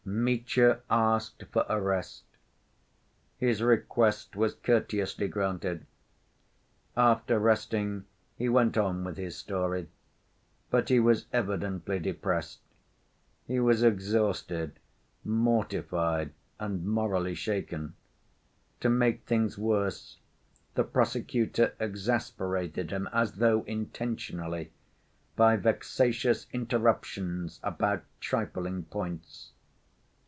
Mitya 0.03 0.79
asked 0.89 1.43
for 1.51 1.63
a 1.69 1.79
rest. 1.79 2.23
His 3.37 3.61
request 3.61 4.35
was 4.35 4.55
courteously 4.55 5.27
granted. 5.27 5.85
After 6.97 7.37
resting, 7.39 8.05
he 8.35 8.49
went 8.49 8.77
on 8.77 9.03
with 9.03 9.15
his 9.17 9.37
story. 9.37 9.89
But 10.71 10.89
he 10.89 10.99
was 10.99 11.27
evidently 11.31 11.99
depressed. 11.99 12.59
He 13.45 13.59
was 13.59 13.83
exhausted, 13.83 14.79
mortified 15.23 16.33
and 16.59 16.83
morally 16.85 17.35
shaken. 17.35 17.93
To 18.79 18.89
make 18.89 19.23
things 19.25 19.55
worse 19.57 20.17
the 20.73 20.83
prosecutor 20.83 21.75
exasperated 21.79 22.89
him, 22.89 23.07
as 23.13 23.33
though 23.33 23.61
intentionally, 23.65 24.71
by 25.35 25.57
vexatious 25.57 26.47
interruptions 26.51 27.59
about 27.63 28.03
"trifling 28.19 28.85
points." 28.85 29.51